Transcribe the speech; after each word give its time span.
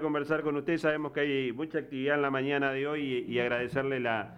conversar 0.00 0.42
con 0.42 0.56
usted, 0.56 0.76
sabemos 0.78 1.12
que 1.12 1.20
hay 1.20 1.52
mucha 1.52 1.78
actividad 1.78 2.16
en 2.16 2.22
la 2.22 2.30
mañana 2.30 2.72
de 2.72 2.86
hoy 2.86 3.24
y, 3.28 3.38
agradecerle 3.38 4.00
la, 4.00 4.36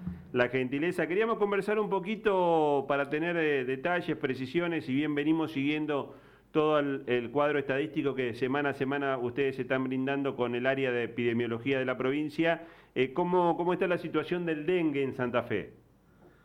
gentileza. 0.51 1.07
Queríamos 1.07 1.39
conversar 1.39 1.79
un 1.79 1.89
poquito 1.89 2.85
para 2.87 3.09
tener 3.09 3.37
eh, 3.37 3.65
detalles, 3.65 4.17
precisiones, 4.17 4.85
si 4.85 4.95
bien 4.95 5.15
venimos 5.15 5.53
siguiendo 5.53 6.15
todo 6.53 6.79
el, 6.79 7.31
cuadro 7.33 7.59
estadístico 7.59 8.15
que 8.15 8.35
semana 8.35 8.71
a 8.71 8.75
semana 8.75 9.19
ustedes 9.19 9.59
están 9.59 9.85
brindando 9.85 10.37
con 10.37 10.55
el 10.55 10.67
área 10.67 10.91
de 10.91 11.05
epidemiología 11.05 11.79
de 11.79 11.85
la 11.85 11.97
provincia, 11.97 12.65
eh, 12.95 13.13
¿cómo, 13.13 13.57
¿cómo 13.57 13.73
está 13.73 13.87
la 13.87 13.99
situación 13.99 14.47
del 14.47 14.65
dengue 14.65 15.03
en 15.03 15.15
Santa 15.15 15.43
Fe? 15.43 15.73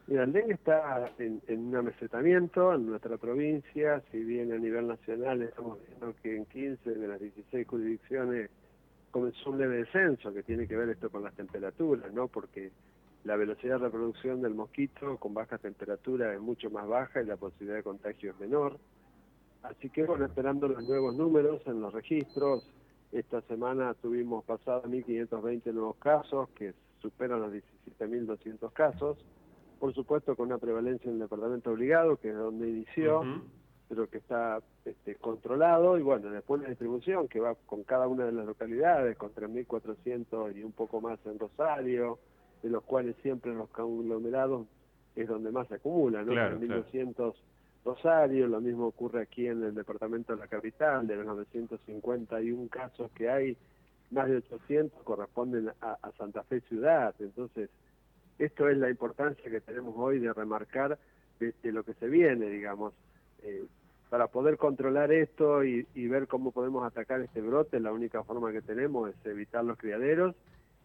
Mira, 0.08 0.24
el 0.24 0.34
dengue 0.34 0.56
está 0.56 1.10
en, 1.20 1.42
un 1.48 1.76
amesetamiento 1.76 2.74
en 2.74 2.88
nuestra 2.88 3.18
provincia, 3.18 4.02
si 4.12 4.22
bien 4.22 4.52
a 4.52 4.58
nivel 4.58 4.88
nacional 4.88 5.42
estamos 5.42 5.78
viendo 5.88 6.14
que 6.22 6.36
en 6.36 6.46
15 6.48 6.90
de 6.90 7.08
las 7.08 7.20
16 7.20 7.66
jurisdicciones 7.66 8.50
comenzó 9.12 9.52
un 9.52 9.60
leve 9.60 9.78
descenso, 9.78 10.34
que 10.34 10.44
tiene 10.44 10.68
que 10.68 10.76
ver 10.76 10.90
esto 10.90 11.10
con 11.10 11.24
las 11.24 11.36
temperaturas, 11.36 12.12
¿no? 12.14 12.28
Porque 12.28 12.72
la 13.24 13.36
velocidad 13.36 13.76
de 13.76 13.86
reproducción 13.86 14.42
del 14.42 14.56
mosquito 14.56 15.18
con 15.18 15.34
baja 15.34 15.58
temperatura 15.58 16.34
es 16.34 16.42
mucho 16.42 16.70
más 16.72 16.88
baja 16.88 17.22
y 17.22 17.26
la 17.26 17.38
posibilidad 17.38 17.78
de 17.78 17.84
contagio 17.84 18.32
es 18.32 18.40
menor. 18.40 18.78
Así 19.62 19.90
que 19.90 20.04
bueno, 20.04 20.26
esperando 20.26 20.68
los 20.68 20.88
nuevos 20.88 21.16
números 21.16 21.62
en 21.68 21.82
los 21.82 21.94
registros, 21.94 22.68
esta 23.12 23.42
semana 23.42 23.94
tuvimos 23.96 24.44
pasado 24.46 24.84
1.520 24.84 25.74
nuevos 25.74 25.98
casos, 25.98 26.50
que 26.52 26.74
superan 27.02 27.42
los 27.42 27.54
17.200 28.00 28.74
casos, 28.74 29.18
por 29.80 29.94
supuesto 29.94 30.36
con 30.36 30.48
una 30.48 30.58
prevalencia 30.58 31.10
en 31.10 31.16
el 31.16 31.22
departamento 31.22 31.72
obligado, 31.72 32.18
que 32.18 32.30
es 32.30 32.36
donde 32.36 32.70
inició, 32.70 33.24
pero 33.92 34.10
que 34.10 34.20
está 34.20 34.62
este, 34.86 35.16
controlado 35.16 35.98
y 35.98 36.02
bueno, 36.02 36.32
después 36.32 36.62
la 36.62 36.70
distribución 36.70 37.28
que 37.28 37.42
va 37.42 37.56
con 37.66 37.84
cada 37.84 38.08
una 38.08 38.24
de 38.24 38.32
las 38.32 38.46
localidades, 38.46 39.18
con 39.18 39.36
3.400 39.36 40.56
y 40.56 40.64
un 40.64 40.72
poco 40.72 41.02
más 41.02 41.20
en 41.26 41.38
Rosario, 41.38 42.18
de 42.64 42.70
los 42.70 42.84
cuales 42.84 43.18
siempre 43.22 43.52
en 43.52 43.58
los 43.58 43.68
conglomerados 43.68 44.66
es 45.14 45.28
donde 45.28 45.52
más 45.52 45.68
se 45.68 45.76
acumula, 45.76 46.24
¿no? 46.24 46.32
3.200 46.32 47.36
Rosario, 47.84 48.48
lo 48.48 48.62
mismo 48.62 48.86
ocurre 48.88 49.24
aquí 49.24 49.48
en 49.48 49.62
el 49.62 49.76
departamento 49.76 50.34
de 50.34 50.40
la 50.40 50.48
capital, 50.48 51.06
de 51.06 51.18
los 51.18 51.26
951 51.26 52.70
casos 52.70 53.12
que 53.12 53.30
hay, 53.30 53.58
más 54.10 54.30
de 54.30 54.38
800 54.38 55.04
corresponden 55.04 55.70
a, 55.82 55.98
Santa 56.18 56.44
Fe 56.44 56.62
ciudad, 56.62 57.14
entonces 57.20 57.70
esto 58.40 58.70
es 58.70 58.78
la 58.78 58.90
importancia 58.90 59.52
que 59.52 59.60
tenemos 59.60 59.94
hoy 59.98 60.20
de 60.20 60.32
remarcar 60.32 60.98
de, 61.42 61.54
lo 61.74 61.84
que 61.84 61.94
se 61.96 62.08
viene, 62.08 62.48
digamos. 62.48 62.94
Eh, 63.44 63.66
para 64.12 64.28
poder 64.28 64.58
controlar 64.58 65.14
esto 65.14 65.64
y, 65.64 65.86
ver 65.96 66.28
cómo 66.28 66.52
podemos 66.52 66.86
atacar 66.86 67.22
este 67.22 67.40
brote, 67.40 67.80
la 67.80 67.94
única 67.94 68.22
forma 68.26 68.52
que 68.52 68.62
tenemos 68.62 69.10
es 69.10 69.16
evitar 69.26 69.64
los 69.64 69.78
criaderos 69.78 70.36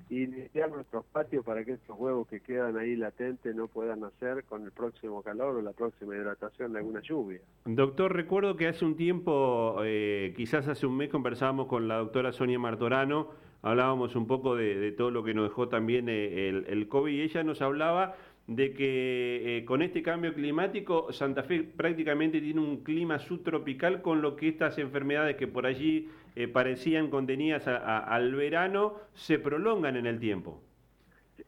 y 0.09 0.23
iniciar 0.23 0.71
nuestros 0.71 1.05
patios 1.07 1.45
para 1.45 1.65
que 1.65 1.73
estos 1.73 1.99
huevos 1.99 2.29
que 2.29 2.39
quedan 2.39 2.79
ahí 2.79 2.95
latentes 2.95 3.53
no 3.57 3.67
puedan 3.67 3.99
nacer 3.99 4.45
con 4.45 4.63
el 4.63 4.71
próximo 4.71 5.23
calor 5.23 5.57
o 5.57 5.61
la 5.61 5.73
próxima 5.73 6.15
hidratación 6.15 6.73
de 6.73 6.79
alguna 6.79 7.01
lluvia. 7.01 7.41
Doctor, 7.65 8.15
recuerdo 8.15 8.57
que 8.57 8.69
hace 8.69 8.85
un 8.85 8.95
tiempo, 8.95 9.79
eh, 9.83 10.33
quizás 10.37 10.69
hace 10.69 10.87
un 10.87 10.97
mes, 10.97 11.09
conversábamos 11.09 11.67
con 11.67 11.89
la 11.89 11.97
doctora 11.97 12.31
Sonia 12.31 12.61
Martorano, 12.61 13.31
hablábamos 13.61 14.15
un 14.15 14.29
poco 14.29 14.55
de, 14.55 14.93
todo 14.93 15.11
lo 15.11 15.25
que 15.25 15.35
nos 15.35 15.49
dejó 15.49 15.69
también 15.69 16.09
eh, 16.09 16.49
el, 16.49 16.65
el 16.69 16.87
COVID 16.87 17.13
y 17.13 17.23
ella 17.23 17.43
nos 17.43 17.61
hablaba 17.61 18.15
de 18.47 18.73
que 18.73 19.59
eh, 19.59 19.65
con 19.65 19.83
este 19.83 20.03
cambio 20.03 20.33
climático 20.33 21.13
Santa 21.13 21.43
Fe 21.43 21.65
prácticamente 21.65 22.41
tiene 22.41 22.61
un 22.61 22.85
clima 22.85 23.19
subtropical 23.19 24.03
con 24.03 24.23
lo 24.23 24.37
que 24.37 24.49
estas 24.49 24.79
enfermedades 24.79 25.37
que 25.37 25.49
por 25.49 25.67
allí 25.67 26.09
eh, 26.37 26.47
parecían 26.47 27.11
contenidas 27.11 27.67
al 27.67 28.35
verano 28.35 28.95
se 29.15 29.39
prolongan 29.39 29.97
en 29.97 30.07
el 30.07 30.21
tiempo. 30.21 30.61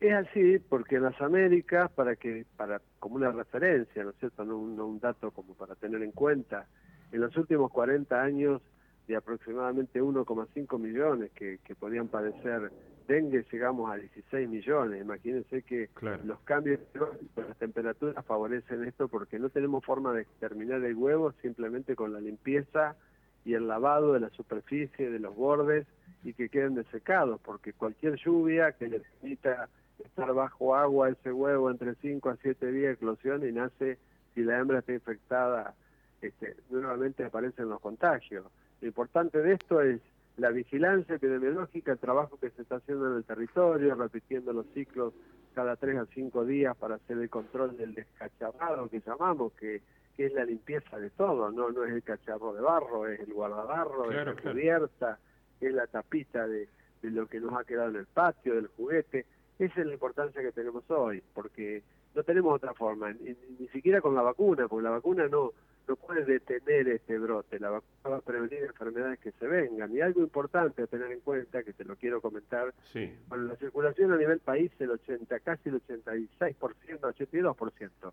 Es 0.01 0.13
así 0.13 0.59
porque 0.59 0.97
en 0.97 1.05
las 1.05 1.21
Américas, 1.21 1.91
para 1.91 2.17
que 2.17 2.45
para 2.57 2.81
como 2.99 3.17
una 3.17 3.31
referencia, 3.31 4.05
¿no 4.05 4.11
es 4.11 4.17
cierto? 4.17 4.45
No, 4.45 4.67
no 4.67 4.87
un 4.87 5.01
dato 5.01 5.31
como 5.31 5.55
para 5.55 5.75
tener 5.77 6.03
en 6.03 6.13
cuenta, 6.13 6.67
en 7.13 7.21
los 7.21 7.37
últimos 7.37 7.71
40 7.71 8.21
años 8.21 8.61
de 9.07 9.17
aproximadamente 9.17 10.03
1,5 10.03 10.79
millones 10.79 11.31
que, 11.33 11.59
que 11.65 11.75
podían 11.75 12.09
padecer 12.09 12.71
dengue 13.09 13.45
llegamos 13.51 13.91
a 13.91 13.97
16 13.97 14.49
millones. 14.49 15.01
Imagínense 15.01 15.63
que 15.63 15.89
los 16.25 16.39
cambios 16.41 16.79
de 16.93 17.43
las 17.43 17.57
temperaturas 17.57 18.25
favorecen 18.25 18.85
esto 18.85 19.09
porque 19.09 19.39
no 19.39 19.49
tenemos 19.49 19.85
forma 19.85 20.13
de 20.13 20.23
exterminar 20.23 20.85
el 20.85 20.95
huevo 20.95 21.33
simplemente 21.43 21.97
con 21.97 22.13
la 22.13 22.21
limpieza 22.21 22.95
y 23.45 23.55
el 23.55 23.67
lavado 23.67 24.13
de 24.13 24.21
la 24.21 24.31
superficie, 24.31 25.11
de 25.11 25.19
los 25.19 25.35
bordes 25.35 25.87
y 26.23 26.35
que 26.35 26.51
queden 26.51 26.75
desecados, 26.75 27.41
porque 27.41 27.73
cualquier 27.73 28.17
lluvia 28.17 28.73
que 28.73 28.89
necesita 28.89 29.69
estar 30.05 30.33
bajo 30.35 30.77
agua 30.77 31.09
ese 31.09 31.33
huevo 31.33 31.71
entre 31.71 31.95
5 31.95 32.29
a 32.29 32.37
7 32.37 32.71
días 32.71 32.89
de 32.89 32.93
eclosión 32.93 33.49
y 33.49 33.53
nace, 33.53 33.99
si 34.35 34.43
la 34.43 34.59
hembra 34.59 34.81
está 34.81 34.93
infectada, 34.93 35.75
este, 36.21 36.57
nuevamente 36.69 37.25
aparecen 37.25 37.71
los 37.71 37.81
contagios. 37.81 38.45
Lo 38.83 38.87
importante 38.87 39.41
de 39.41 39.55
esto 39.55 39.81
es 39.81 40.01
la 40.39 40.51
vigilancia 40.51 41.17
epidemiológica, 41.17 41.93
el 41.93 41.99
trabajo 41.99 42.39
que 42.39 42.51
se 42.51 42.63
está 42.63 42.77
haciendo 42.77 43.11
en 43.11 43.17
el 43.17 43.25
territorio, 43.25 43.95
repitiendo 43.97 44.53
los 44.53 44.67
ciclos 44.73 45.13
cada 45.53 45.75
tres 45.75 45.99
a 45.99 46.07
cinco 46.15 46.45
días 46.45 46.77
para 46.77 46.95
hacer 46.95 47.19
el 47.19 47.29
control 47.29 47.77
del 47.77 47.93
descacharrado 47.95 48.89
que 48.89 49.01
llamamos, 49.01 49.53
que, 49.55 49.83
es 50.17 50.33
la 50.33 50.45
limpieza 50.45 50.99
de 50.99 51.11
todo, 51.11 51.53
no 51.53 51.71
no 51.71 51.85
es 51.85 51.93
el 51.93 52.03
cacharro 52.03 52.53
de 52.53 52.61
barro, 52.61 53.07
es 53.07 53.21
el 53.21 53.33
guardabarro, 53.33 54.11
es 54.11 54.27
la 54.27 54.35
cubierta, 54.35 55.17
es 55.61 55.73
la 55.73 55.87
tapita 55.87 56.45
de, 56.49 56.69
de 57.03 57.11
lo 57.13 57.29
que 57.29 57.39
nos 57.39 57.53
ha 57.53 57.63
quedado 57.63 57.91
en 57.91 57.97
el 57.97 58.07
patio, 58.07 58.57
del 58.57 58.67
juguete. 58.67 59.27
Esa 59.61 59.81
es 59.81 59.87
la 59.87 59.93
importancia 59.93 60.43
que 60.43 60.51
tenemos 60.51 60.83
hoy, 60.91 61.23
porque 61.35 61.85
no 62.17 62.25
tenemos 62.25 62.53
otra 62.53 62.75
forma, 62.75 63.13
ni, 63.13 63.37
ni 63.61 63.69
siquiera 63.69 64.01
con 64.01 64.17
la 64.17 64.23
vacuna, 64.23 64.67
porque 64.67 64.83
la 64.83 64.91
vacuna 64.91 65.29
no 65.29 65.53
no 65.89 65.97
puede 65.97 66.25
detener 66.25 66.89
este 66.89 67.19
brote, 67.19 67.59
la 67.59 67.71
vacuna 67.71 68.11
va 68.11 68.17
a 68.19 68.21
prevenir 68.21 68.63
enfermedades 68.65 69.19
que 69.21 69.33
se 69.33 69.47
vengan. 69.47 69.93
Y 69.93 70.01
algo 70.01 70.21
importante 70.21 70.83
a 70.83 70.87
tener 70.87 71.11
en 71.11 71.21
cuenta, 71.21 71.63
que 71.63 71.73
te 71.73 71.85
lo 71.85 71.97
quiero 71.97 72.21
comentar, 72.21 72.75
sí. 72.93 73.13
bueno, 73.29 73.45
la 73.45 73.57
circulación 73.57 74.13
a 74.13 74.17
nivel 74.17 74.41
país, 74.41 74.71
el 74.79 74.91
80, 74.91 75.41
casi 75.41 75.71
el 75.71 75.83
86%, 75.83 76.29
82%, 76.39 78.13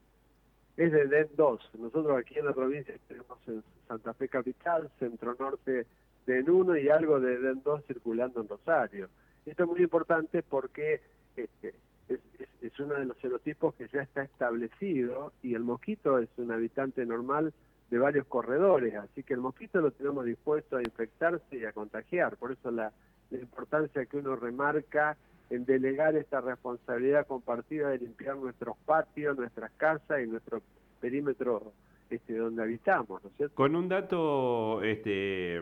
es 0.78 0.92
de 0.92 1.10
DEN2. 1.10 1.60
Nosotros 1.80 2.18
aquí 2.18 2.40
en 2.40 2.46
la 2.46 2.54
provincia 2.54 2.96
tenemos 3.08 3.38
en 3.48 3.64
Santa 3.88 4.14
Fe 4.14 4.30
Capital, 4.30 4.90
Centro 4.98 5.36
Norte 5.38 5.86
DEN 6.26 6.50
1 6.50 6.78
y 6.78 6.90
algo 6.90 7.20
de 7.20 7.38
DEN 7.38 7.62
2 7.64 7.84
circulando 7.86 8.42
en 8.42 8.48
Rosario. 8.48 9.10
Esto 9.46 9.64
es 9.64 9.70
muy 9.70 9.82
importante 9.82 10.42
porque 10.42 11.02
este, 11.36 11.76
es, 12.10 12.20
es, 12.62 12.80
uno 12.80 12.96
de 12.96 13.06
los 13.06 13.18
serotipos 13.18 13.76
que 13.76 13.88
ya 13.88 14.02
está 14.02 14.24
establecido 14.24 15.34
y 15.44 15.54
el 15.54 15.64
mosquito 15.64 16.18
es 16.20 16.30
un 16.38 16.52
habitante 16.52 17.06
normal 17.06 17.54
de 17.90 17.98
varios 18.00 18.26
corredores, 18.28 18.96
así 18.96 19.24
que 19.24 19.34
el 19.34 19.42
mosquito 19.42 19.80
lo 19.80 19.92
tenemos 19.92 20.26
dispuesto 20.26 20.78
a 20.78 20.82
infectarse 20.82 21.58
y 21.58 21.66
a 21.66 21.72
contagiar, 21.72 22.36
por 22.38 22.52
eso 22.52 22.72
la, 22.72 22.92
importancia 23.32 24.06
que 24.06 24.18
uno 24.18 24.36
remarca 24.36 25.18
en 25.50 25.66
delegar 25.66 26.16
esta 26.16 26.40
responsabilidad 26.42 27.28
compartida 27.28 27.90
de 27.90 27.98
limpiar 27.98 28.38
nuestros 28.38 28.78
patios, 28.86 29.36
nuestras 29.36 29.72
casas 29.74 30.22
y 30.24 30.28
nuestro 30.28 30.62
perímetro 31.02 31.74
este, 32.10 32.38
donde 32.38 32.64
habitamos, 32.64 33.22
¿no 33.24 33.30
es 33.30 33.36
cierto? 33.36 33.56
Con 33.56 33.76
un 33.76 33.90
dato 33.90 34.82
este, 34.84 35.62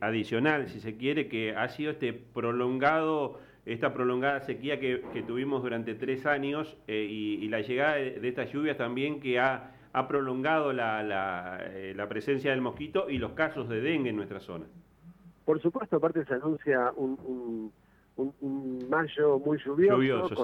adicional, 0.00 0.68
si 0.68 0.80
se 0.80 0.96
quiere, 0.96 1.28
que 1.28 1.54
ha 1.54 1.68
sido 1.68 1.90
este 1.90 2.12
prolongado 2.12 3.38
esta 3.66 3.92
prolongada 3.92 4.40
sequía 4.40 4.80
que, 4.80 4.98
tuvimos 5.26 5.62
durante 5.62 5.94
tres 5.94 6.26
años 6.26 6.76
eh, 6.88 7.06
y, 7.08 7.48
la 7.48 7.60
llegada 7.60 7.96
de, 7.96 8.28
estas 8.28 8.52
lluvias 8.52 8.76
también 8.76 9.20
que 9.20 9.38
ha, 9.38 9.72
prolongado 10.08 10.70
eh, 10.70 11.94
la, 11.96 12.08
presencia 12.08 12.50
del 12.50 12.60
mosquito 12.60 13.10
y 13.10 13.18
los 13.18 13.32
casos 13.32 13.68
de 13.68 13.80
dengue 13.80 14.10
en 14.10 14.16
nuestra 14.16 14.40
zona. 14.40 14.66
Por 15.44 15.60
supuesto, 15.60 15.96
aparte 15.96 16.24
se 16.24 16.34
anuncia 16.34 16.92
un, 16.96 17.72
mayo 18.88 19.38
muy 19.38 19.58
lluvioso, 19.58 20.34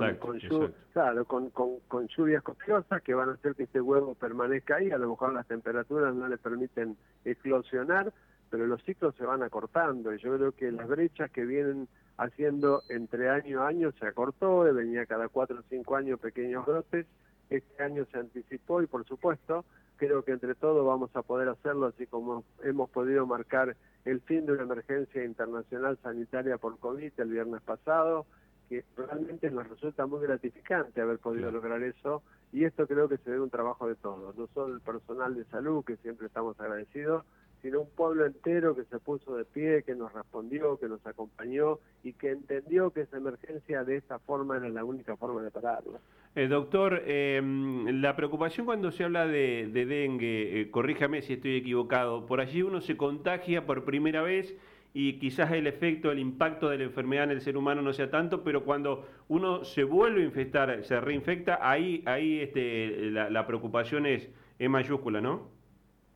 con, 1.27 1.51
con, 1.51 2.09
lluvias 2.09 2.43
copiosas 2.43 3.03
que 3.03 3.15
van 3.15 3.29
a 3.29 3.33
hacer 3.33 3.55
que 3.55 3.65
este 3.65 3.81
huevo 3.81 4.15
permanezca 4.15 4.77
ahí, 4.77 4.91
a 4.91 4.99
lo 4.99 5.11
mejor 5.11 5.35
las 5.35 5.47
temperaturas 5.47 6.15
no 6.15 6.27
le 6.27 6.39
permiten 6.39 6.97
eclosionar, 7.25 8.13
pero 8.51 8.67
los 8.67 8.83
ciclos 8.85 9.15
se 9.17 9.27
van 9.27 9.43
acortando. 9.43 10.15
Y 10.15 10.19
yo 10.19 10.35
creo 10.37 10.53
que 10.53 10.73
las 10.73 10.89
brechas 10.89 11.31
que 11.31 11.45
vienen 11.45 11.89
haciendo 12.17 12.83
entre 12.89 13.29
año 13.29 13.63
a 13.63 13.69
año 13.69 13.93
se 13.99 14.07
acortó, 14.07 14.61
venía 14.61 15.07
cada 15.07 15.29
cuatro 15.29 15.59
o 15.59 15.63
cinco 15.69 15.97
años 15.97 16.19
pequeños 16.19 16.65
brotes, 16.65 17.07
este 17.51 17.83
año 17.83 18.07
se 18.11 18.19
anticipó 18.19 18.83
y 18.83 18.87
por 18.87 19.07
supuesto 19.07 19.65
creo 19.97 20.23
que 20.23 20.33
entre 20.33 20.55
todos 20.55 20.87
vamos 20.87 21.11
a 21.15 21.23
poder 21.23 21.49
hacerlo 21.49 21.87
así 21.87 22.07
como 22.07 22.45
hemos 22.63 22.91
podido 22.91 23.27
marcar 23.27 23.77
el 24.05 24.21
fin 24.21 24.47
de 24.47 24.53
una 24.53 24.63
emergencia 24.63 25.25
internacional 25.25 25.99
sanitaria 26.03 26.59
por 26.59 26.79
COVID 26.79 27.13
el 27.17 27.31
viernes 27.31 27.63
pasado, 27.63 28.27
que 28.69 28.85
realmente 28.97 29.51
nos 29.51 29.69
resulta 29.69 30.07
muy 30.07 30.21
gratificante 30.21 31.01
haber 31.01 31.19
podido 31.19 31.51
lograr 31.51 31.83
eso 31.83 32.23
y 32.53 32.65
esto 32.65 32.87
creo 32.87 33.09
que 33.09 33.19
se 33.19 33.31
debe 33.31 33.43
un 33.43 33.51
trabajo 33.51 33.89
de 33.89 33.97
todos, 33.97 34.37
no 34.37 34.47
solo 34.55 34.75
el 34.75 34.81
personal 34.81 35.35
de 35.35 35.45
salud, 35.47 35.85
que 35.85 35.97
siempre 35.97 36.27
estamos 36.27 36.59
agradecidos, 36.61 37.25
sino 37.67 37.81
un 37.81 37.91
pueblo 37.91 38.25
entero 38.25 38.77
que 38.77 38.85
se 38.85 39.01
puso 39.01 39.35
de 39.35 39.45
pie, 39.45 39.83
que 39.83 39.97
nos 39.97 40.13
respondió, 40.13 40.79
que 40.79 40.87
nos 40.87 41.05
acompañó 41.05 41.81
y 42.05 42.13
que 42.13 42.31
entendió 42.31 42.93
que 42.93 43.01
esa 43.01 43.17
emergencia 43.17 43.83
de 43.83 43.97
esta 43.97 44.21
forma 44.21 44.57
era 44.57 44.69
la 44.69 44.85
única 44.85 45.17
forma 45.17 45.43
de 45.43 45.51
pararla. 45.51 45.99
Eh, 46.37 46.47
doctor, 46.47 47.03
eh, 47.05 47.43
la 47.43 48.15
preocupación 48.15 48.67
cuando 48.67 48.93
se 48.93 49.03
habla 49.03 49.27
de, 49.27 49.69
dengue, 49.73 50.61
eh, 50.61 50.71
corríjame 50.71 51.23
si 51.23 51.33
estoy 51.33 51.57
equivocado, 51.57 52.25
por 52.25 52.41
allí 52.41 52.63
uno 52.63 52.81
se 52.81 52.97
contagia 52.97 53.67
por 53.67 53.85
primera 53.85 54.23
vez 54.23 54.57
y 54.95 55.19
quizás 55.19 55.51
el 55.51 55.67
efecto, 55.67 56.13
el 56.13 56.21
impacto 56.21 56.69
de 56.69 56.79
la 56.79 56.85
enfermedad 56.85 57.25
en 57.25 57.31
el 57.33 57.41
ser 57.41 57.57
humano 57.57 57.83
no 57.83 57.93
sea 57.93 58.13
tanto, 58.13 58.45
pero 58.45 58.63
cuando 58.63 59.09
uno 59.27 59.65
se 59.65 59.83
vuelve 59.83 60.23
a 60.23 60.25
infectar, 60.25 60.85
se 60.85 61.01
reinfecta, 61.01 61.59
ahí, 61.61 62.05
ahí 62.07 62.39
este, 62.39 63.11
la, 63.11 63.45
preocupación 63.45 64.07
es, 64.07 64.31
es 64.57 64.71
mayúscula, 64.71 65.21
¿no? 65.21 65.56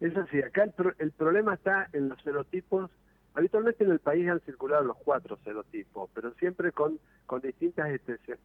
Es 0.00 0.16
así, 0.16 0.40
acá 0.40 0.64
el, 0.64 0.72
el 0.98 1.12
problema 1.12 1.54
está 1.54 1.88
en 1.92 2.08
los 2.08 2.20
serotipos. 2.22 2.90
Habitualmente 3.34 3.84
en 3.84 3.90
el 3.90 3.98
país 3.98 4.28
han 4.28 4.40
circulado 4.40 4.82
los 4.82 4.96
cuatro 4.96 5.36
serotipos, 5.44 6.08
pero 6.14 6.32
siempre 6.34 6.72
con, 6.72 6.98
distintas 7.42 7.88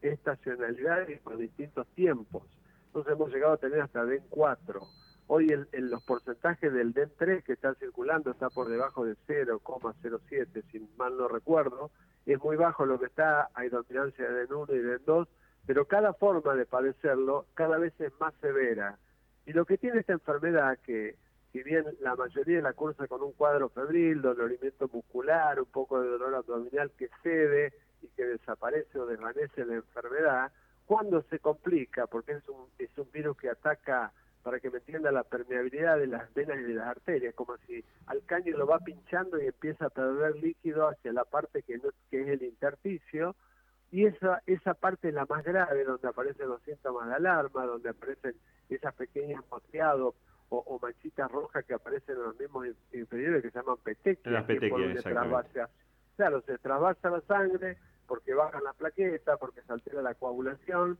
estacionalidades 0.01 1.17
y 1.17 1.23
con 1.23 1.37
distintos 1.37 1.87
tiempos. 1.95 2.43
Entonces 2.87 3.13
hemos 3.13 3.31
llegado 3.33 3.53
a 3.53 3.57
tener 3.57 3.81
hasta 3.81 4.05
DEN 4.05 4.23
4. 4.29 4.81
Hoy 5.27 5.49
el, 5.49 5.89
los 5.89 6.03
porcentajes 6.03 6.71
del 6.71 6.93
DEN 6.93 7.11
3 7.17 7.43
que 7.45 7.53
está 7.53 7.73
circulando 7.75 8.31
está 8.31 8.49
por 8.49 8.67
debajo 8.67 9.05
de 9.05 9.15
0,07, 9.25 10.63
si 10.71 10.79
mal 10.97 11.17
no 11.17 11.29
recuerdo. 11.29 11.89
Es 12.25 12.39
muy 12.43 12.57
bajo 12.57 12.85
lo 12.85 12.99
que 12.99 13.05
está, 13.05 13.49
hay 13.53 13.69
dominancia 13.69 14.27
de 14.27 14.41
DEN 14.41 14.53
1 14.53 14.73
y 14.73 14.79
DEN 14.79 15.01
2, 15.05 15.27
pero 15.65 15.85
cada 15.85 16.13
forma 16.13 16.53
de 16.55 16.65
padecerlo 16.65 17.45
cada 17.53 17.77
vez 17.77 17.93
es 18.01 18.11
más 18.19 18.33
severa. 18.41 18.99
Y 19.45 19.53
lo 19.53 19.65
que 19.65 19.77
tiene 19.77 20.01
esta 20.01 20.13
enfermedad, 20.13 20.77
que 20.83 21.15
si 21.55 21.63
bien 21.63 21.85
la 22.01 22.17
mayoría 22.17 22.57
de 22.57 22.61
la 22.61 22.73
cursa 22.73 23.07
con 23.07 23.23
un 23.23 23.31
cuadro 23.31 23.69
febril, 23.69 24.21
dolorimiento 24.21 24.89
muscular, 24.91 25.57
un 25.57 25.67
poco 25.67 26.01
de 26.01 26.09
dolor 26.09 26.35
abdominal 26.35 26.91
que 26.97 27.07
cede 27.23 27.71
y 28.01 28.09
que 28.09 28.25
desaparece 28.25 28.99
o 28.99 29.05
desvanece 29.05 29.63
la 29.63 29.75
enfermedad, 29.75 30.51
cuando 30.85 31.21
se 31.29 31.39
complica, 31.39 32.07
porque 32.07 32.33
es 32.33 32.49
un, 32.49 32.65
es 32.77 32.89
un 32.97 33.09
virus 33.09 33.37
que 33.37 33.49
ataca, 33.49 34.11
para 34.43 34.59
que 34.59 34.69
me 34.69 34.79
entienda, 34.79 35.13
la 35.13 35.23
permeabilidad 35.23 35.97
de 35.97 36.07
las 36.07 36.33
venas 36.33 36.59
y 36.59 36.63
de 36.63 36.73
las 36.73 36.87
arterias, 36.87 37.33
como 37.35 37.55
si 37.65 37.85
al 38.07 38.21
caño 38.25 38.57
lo 38.57 38.67
va 38.67 38.79
pinchando 38.79 39.41
y 39.41 39.45
empieza 39.45 39.85
a 39.85 39.89
perder 39.89 40.35
líquido 40.35 40.89
hacia 40.89 41.13
la 41.13 41.23
parte 41.23 41.63
que, 41.63 41.77
no, 41.77 41.89
que 42.11 42.21
es 42.21 42.27
el 42.27 42.43
intersticio, 42.43 43.33
y 43.91 44.07
esa, 44.07 44.41
esa 44.45 44.73
parte 44.73 45.07
es 45.07 45.13
la 45.13 45.25
más 45.25 45.45
grave, 45.45 45.85
donde 45.85 46.05
aparecen 46.05 46.49
los 46.49 46.61
síntomas 46.63 47.07
de 47.07 47.15
alarma, 47.15 47.65
donde 47.65 47.91
aparecen 47.91 48.35
esas 48.67 48.93
pequeñas 48.95 49.41
moteados 49.49 50.15
o, 50.49 50.79
manchitas 50.81 51.31
rojas 51.31 51.65
que 51.65 51.73
aparecen 51.73 52.15
en 52.15 52.23
los 52.23 52.39
mismos 52.39 52.67
inferiores 52.93 53.41
que 53.41 53.51
se 53.51 53.59
llaman 53.59 53.77
petequias. 53.83 54.33
Las 54.33 54.45
petequias, 54.45 55.69
Claro, 56.15 56.41
se 56.41 56.57
trasvasa 56.59 57.09
la 57.09 57.21
sangre 57.21 57.77
porque 58.07 58.33
bajan 58.33 58.63
las 58.63 58.75
plaquetas, 58.75 59.37
porque 59.37 59.61
se 59.61 59.73
altera 59.73 60.01
la 60.01 60.13
coagulación 60.15 60.97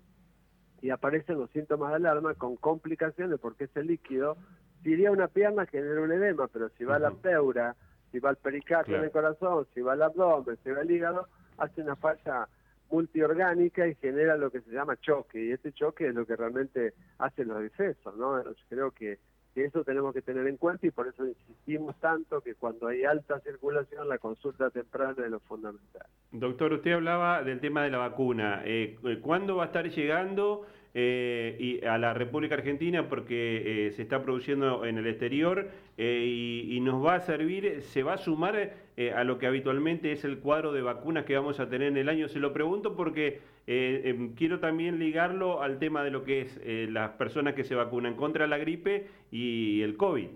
y 0.82 0.90
aparecen 0.90 1.40
los 1.40 1.50
síntomas 1.52 1.92
de 1.92 1.96
alarma 1.96 2.34
con 2.34 2.58
complicaciones 2.58 3.40
porque 3.40 3.66
ese 3.66 3.84
líquido, 3.84 4.38
si 4.84 4.92
iría 4.92 5.12
una 5.12 5.28
pierna 5.28 5.66
genera 5.66 6.02
un 6.02 6.12
edema, 6.12 6.48
pero 6.48 6.70
si 6.78 6.84
va 6.84 6.98
a 6.98 7.00
la 7.00 7.12
pleura, 7.12 7.76
si 8.12 8.20
va 8.20 8.30
al 8.30 8.36
pericardio 8.38 8.98
en 8.98 9.06
el 9.06 9.12
corazón, 9.12 9.66
si 9.74 9.82
va 9.82 9.94
al 9.94 10.02
abdomen, 10.02 10.58
si 10.64 10.72
va 10.72 10.82
al 10.82 10.92
hígado, 10.92 11.28
hace 11.58 11.82
una 11.82 11.96
falla 11.96 12.48
multiorgánica 12.90 13.88
y 13.88 13.96
genera 13.96 14.38
lo 14.38 14.52
que 14.52 14.62
se 14.62 14.72
llama 14.72 14.98
choque, 14.98 15.44
y 15.44 15.52
ese 15.52 15.72
choque 15.74 16.08
es 16.08 16.16
lo 16.16 16.26
que 16.26 16.36
realmente 16.36 16.94
hace 17.18 17.46
los 17.46 17.60
decesos, 17.62 18.16
¿no? 18.18 18.42
Creo 18.70 18.92
que 18.92 19.20
que 19.56 19.64
eso 19.64 19.86
tenemos 19.86 20.14
que 20.14 20.22
tener 20.22 20.46
en 20.48 20.58
cuenta 20.58 20.86
y 20.86 20.92
por 20.92 21.08
eso 21.08 21.26
insistimos 21.26 21.96
tanto 22.02 22.42
que 22.42 22.56
cuando 22.56 22.88
hay 22.88 23.06
alta 23.06 23.40
circulación 23.40 24.10
la 24.10 24.18
consulta 24.18 24.70
temprana 24.70 25.16
es 25.24 25.32
lo 25.32 25.40
fundamental. 25.40 26.06
Doctor, 26.34 26.74
usted 26.74 26.92
hablaba 26.92 27.42
del 27.42 27.62
tema 27.62 27.82
de 27.84 27.90
la 27.90 28.00
vacuna. 28.00 28.62
Eh, 28.66 28.98
¿Cuándo 29.22 29.56
va 29.56 29.64
a 29.64 29.68
estar 29.68 29.90
llegando? 29.90 30.66
Eh, 30.98 31.58
y 31.60 31.86
a 31.86 31.98
la 31.98 32.14
República 32.14 32.56
Argentina 32.56 33.10
porque 33.10 33.88
eh, 33.88 33.92
se 33.92 34.02
está 34.02 34.24
produciendo 34.24 34.86
en 34.86 34.98
el 34.98 35.08
exterior 35.08 35.70
eh, 35.98 36.24
y, 36.70 36.80
nos 36.80 37.06
va 37.06 37.16
a 37.16 37.20
servir, 37.20 37.82
se 37.82 38.02
va 38.02 38.14
a 38.14 38.18
sumar 38.18 38.74
a 39.16 39.24
lo 39.24 39.38
que 39.38 39.48
habitualmente 39.48 40.12
es 40.12 40.24
el 40.24 40.40
cuadro 40.40 40.72
de 40.72 40.82
vacunas 40.82 41.26
que 41.26 41.36
vamos 41.36 41.60
a 41.60 41.70
tener 41.70 41.90
en 41.90 41.98
el 41.98 42.10
año. 42.10 42.28
Se 42.28 42.40
lo 42.40 42.54
pregunto 42.54 42.96
porque 42.96 43.42
em, 43.68 44.34
quiero 44.36 44.60
también 44.60 45.00
ligarlo 45.00 45.62
al 45.62 45.80
tema 45.80 46.04
de 46.04 46.12
lo 46.12 46.24
que 46.24 46.42
es 46.42 46.60
las 46.92 47.12
personas 47.12 47.56
que 47.56 47.64
se 47.64 47.76
vacunan 47.76 48.16
contra 48.16 48.48
la 48.48 48.58
gripe 48.58 49.08
y 49.32 49.82
el 49.82 49.98
COVID. 49.98 50.30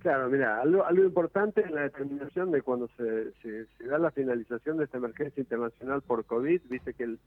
Claro, 0.00 0.28
mira, 0.28 0.60
algo, 0.60 0.84
importante 1.02 1.62
es 1.62 1.70
la 1.70 1.82
determinación 1.82 2.50
de 2.50 2.60
cuando 2.60 2.88
se, 2.96 3.32
se, 3.40 3.84
da 3.86 3.96
la 3.96 4.10
finalización 4.10 4.76
de 4.76 4.84
esta 4.84 4.98
emergencia 4.98 5.40
internacional 5.40 6.02
por 6.02 6.26
COVID, 6.26 6.60
viste 6.68 6.92
que 6.92 7.04
el 7.04 7.18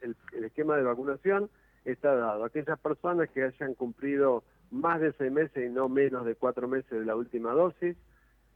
esquema 0.44 0.78
de 0.78 0.84
vacunación 0.84 1.50
está 1.92 2.16
dado. 2.16 2.44
Aquellas 2.44 2.80
personas 2.80 3.30
que 3.30 3.44
hayan 3.44 3.74
cumplido 3.74 4.44
más 4.72 5.00
de 5.00 5.14
seis 5.14 5.32
meses 5.32 5.66
y 5.66 5.74
no 5.74 5.90
menos 5.90 6.26
de 6.26 6.36
cuatro 6.36 6.68
meses 6.68 6.92
de 6.92 7.06
la 7.06 7.16
última 7.16 7.54
dosis, 7.54 7.96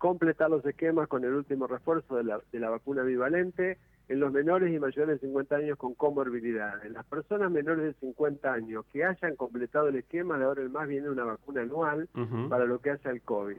completar 0.02 0.50
los 0.50 0.66
esquemas 0.66 1.08
con 1.08 1.24
el 1.24 1.32
último 1.32 1.68
refuerzo 1.68 2.16
de 2.16 2.24
la, 2.24 2.42
de 2.52 2.60
la 2.60 2.72
vacuna 2.72 3.04
bivalente 3.04 3.78
en 4.08 4.20
los 4.20 4.32
menores 4.32 4.74
y 4.74 4.80
mayores 4.80 5.22
de 5.22 5.28
50 5.28 5.56
años 5.56 5.78
con 5.78 5.94
comorbilidades. 5.94 6.92
Las 6.92 7.06
personas 7.06 7.52
menores 7.52 7.86
de 7.86 7.94
50 8.08 8.52
años 8.52 8.84
que 8.92 9.06
hayan 9.06 9.36
completado 9.36 9.90
el 9.90 9.98
esquema, 9.98 10.40
de 10.40 10.46
ahora 10.46 10.64
el 10.64 10.72
más 10.72 10.88
viene 10.88 11.08
una 11.08 11.24
vacuna 11.24 11.62
anual 11.62 12.10
para 12.50 12.66
lo 12.66 12.80
que 12.80 12.90
hace 12.90 13.10
al 13.10 13.22
COVID. 13.22 13.58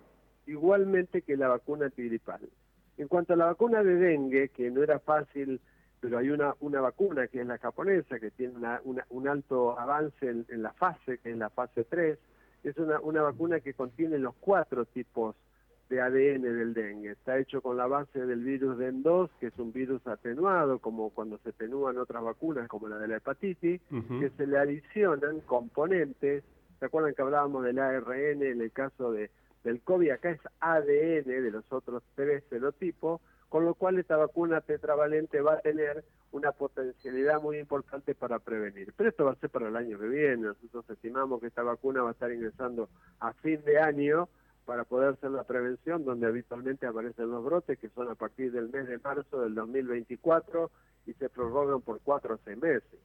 Igualmente 0.49 1.23
que 1.23 1.37
la 1.37 1.47
vacuna 1.47 1.87
antigripal. 1.87 2.41
En 2.99 3.07
cuanto 3.07 3.35
a 3.35 3.37
la 3.37 3.45
vacuna 3.45 3.85
de 3.85 3.95
dengue, 3.95 4.49
que 4.49 4.69
no 4.73 4.83
era 4.83 4.99
fácil 4.99 5.61
pero 6.01 6.19
hay 6.19 6.31
una, 6.31 6.57
una 6.59 6.81
vacuna 6.81 7.29
que 7.29 7.41
es 7.41 7.47
la 7.47 7.59
japonesa, 7.59 8.19
que 8.19 8.33
tiene 8.33 8.57
una, 8.57 8.81
un 9.11 9.29
alto 9.29 9.79
avance 9.79 10.29
en, 10.29 10.61
la 10.61 10.73
fase, 10.73 11.19
que 11.19 11.31
es 11.31 11.39
la 11.39 11.51
fase 11.51 11.85
3, 11.85 12.19
es 12.65 12.77
una, 12.79 12.99
una 12.99 13.23
vacuna 13.23 13.61
que 13.61 13.75
contiene 13.75 14.19
los 14.19 14.35
cuatro 14.41 14.85
tipos 14.87 15.37
de 15.93 16.01
ADN 16.01 16.43
del 16.43 16.73
dengue. 16.73 17.11
Está 17.11 17.39
hecho 17.39 17.61
con 17.61 17.77
la 17.77 17.87
base 17.87 18.25
del 18.25 18.43
virus 18.43 18.79
DEN2, 18.79 19.29
que 19.39 19.49
es 19.49 19.59
un 19.59 19.75
virus 19.75 20.05
atenuado, 20.07 20.79
como 20.79 21.11
cuando 21.11 21.37
se 21.39 21.51
atenúan 21.51 21.99
otras 21.99 22.23
vacunas, 22.23 22.67
como 22.67 22.89
la 22.89 22.97
de 22.97 23.09
la 23.09 23.17
hepatitis, 23.17 23.79
que 23.91 24.31
se 24.31 24.47
le 24.47 24.57
adicionan 24.57 25.41
componentes. 25.41 26.45
¿Se 26.81 26.87
acuerdan 26.87 27.15
que 27.15 27.21
hablábamos 27.21 27.65
del 27.65 27.79
ARN 27.79 28.43
en 28.43 28.63
el 28.63 28.73
caso 28.73 29.13
de, 29.13 29.31
del 29.65 29.83
COVID? 29.83 30.13
Acá 30.13 30.31
es 30.31 30.41
ADN 30.61 31.27
de 31.27 31.51
los 31.51 31.71
otros 31.71 32.03
tres 32.15 32.43
serotipos, 32.49 33.21
con 33.51 33.67
lo 33.67 33.75
cual 33.75 33.99
esta 33.99 34.17
vacuna 34.17 34.63
tetravalente 34.63 35.43
va 35.43 35.55
a 35.55 35.61
tener 35.61 36.05
una 36.31 36.53
potencialidad 36.53 37.43
muy 37.43 37.59
importante 37.59 38.15
para 38.15 38.39
prevenir. 38.39 38.95
Pero 38.97 39.11
esto 39.11 39.27
va 39.27 39.33
a 39.33 39.37
ser 39.37 39.51
para 39.51 39.69
el 39.69 39.77
año 39.77 39.99
que 39.99 40.09
viene, 40.09 40.39
nosotros 40.39 40.89
estimamos 40.89 41.39
que 41.39 41.49
esta 41.49 41.63
vacuna 41.63 42.01
va 42.01 42.09
a 42.09 42.13
estar 42.13 42.33
ingresando 42.33 42.89
a 43.21 43.35
fin 43.35 43.63
de 43.67 43.79
año 43.79 44.31
para 44.65 44.85
poder 44.85 45.15
hacer 45.15 45.31
la 45.31 45.45
prevención, 45.45 46.05
donde 46.05 46.27
habitualmente 46.27 46.87
aparecen 46.87 47.31
los 47.31 47.45
brotes, 47.45 47.79
que 47.79 47.89
son 47.91 48.09
a 48.09 48.15
partir 48.15 48.53
del 48.53 48.69
mes 48.69 48.87
de 48.87 48.99
marzo 48.99 49.41
del 49.41 49.55
2024 49.55 50.71
y 51.07 51.13
se 51.15 51.29
prorrogan 51.29 51.81
por 51.81 52.01
cuatro 52.01 52.35
o 52.35 52.39
seis 52.45 52.59
meses. 52.59 53.01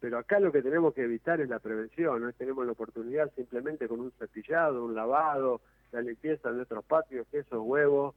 Pero 0.00 0.18
acá 0.18 0.40
lo 0.40 0.52
que 0.52 0.62
tenemos 0.62 0.92
que 0.94 1.04
evitar 1.04 1.40
es 1.40 1.48
la 1.48 1.58
prevención, 1.58 2.20
no 2.20 2.32
tenemos 2.32 2.66
la 2.66 2.72
oportunidad 2.72 3.32
simplemente 3.34 3.88
con 3.88 4.00
un 4.00 4.12
cepillado, 4.18 4.84
un 4.84 4.94
lavado, 4.94 5.60
la 5.92 6.00
limpieza 6.00 6.50
de 6.50 6.56
nuestros 6.56 6.84
patios, 6.84 7.26
quesos, 7.30 7.60
huevos, 7.64 8.14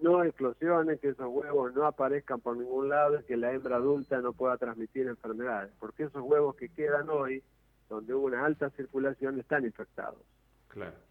no 0.00 0.24
explosiones, 0.24 0.98
que 1.00 1.10
esos 1.10 1.26
huevos 1.28 1.74
no 1.74 1.84
aparezcan 1.84 2.40
por 2.40 2.56
ningún 2.56 2.88
lado 2.88 3.20
y 3.20 3.24
que 3.24 3.36
la 3.36 3.52
hembra 3.52 3.76
adulta 3.76 4.20
no 4.20 4.32
pueda 4.32 4.56
transmitir 4.56 5.06
enfermedades, 5.08 5.72
porque 5.78 6.04
esos 6.04 6.22
huevos 6.22 6.56
que 6.56 6.70
quedan 6.70 7.10
hoy, 7.10 7.42
donde 7.88 8.14
hubo 8.14 8.26
una 8.26 8.46
alta 8.46 8.70
circulación, 8.70 9.38
están 9.38 9.64
infectados. 9.64 10.22
Claro. 10.68 11.09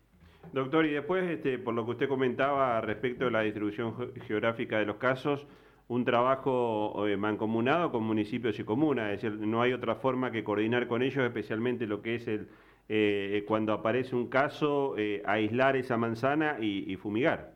Doctor, 0.53 0.86
y 0.86 0.91
después, 0.91 1.29
este, 1.29 1.60
por 1.60 1.74
lo 1.74 1.86
que 1.86 1.91
usted 1.91 2.10
comentaba 2.10 2.81
respecto 2.81 3.25
de 3.25 3.31
la 3.31 3.41
distribución 3.41 4.13
geográfica 4.27 4.79
de 4.79 4.86
los 4.86 4.96
casos, 4.96 5.46
un 5.88 6.05
trabajo 6.05 7.08
eh, 7.08 7.17
mancomunado 7.17 7.91
con 7.91 8.03
municipios 8.03 8.60
y 8.60 8.63
comunas, 8.63 9.12
es 9.12 9.22
decir, 9.22 9.39
no 9.39 9.62
hay 9.62 9.74
otra 9.74 9.96
forma 9.96 10.31
que 10.31 10.43
coordinar 10.43 10.88
con 10.88 11.01
ellos, 11.01 11.24
especialmente 11.24 11.88
lo 11.88 12.01
que 12.01 12.15
es 12.15 12.27
el 12.27 12.48
eh, 12.91 13.43
cuando 13.48 13.74
aparece 13.74 14.15
un 14.15 14.29
caso, 14.29 14.96
eh, 14.98 15.22
aislar 15.25 15.75
esa 15.75 15.96
manzana 15.98 16.58
y 16.60 16.96
fumigar. 16.96 17.51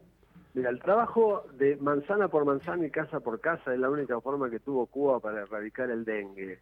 Mira, 0.53 0.69
el 0.69 0.79
trabajo 0.79 1.45
de 1.57 1.77
manzana 1.77 2.27
por 2.27 2.45
manzana 2.45 2.85
y 2.85 2.91
casa 2.91 3.19
por 3.19 3.41
casa 3.41 3.73
es 3.73 3.79
la 3.79 3.89
única 3.89 4.21
forma 4.21 4.51
que 4.51 4.59
tuvo 4.59 4.85
Cuba 4.85 5.19
para 5.19 5.41
erradicar 5.41 5.89
el 5.89 6.05
dengue. 6.05 6.59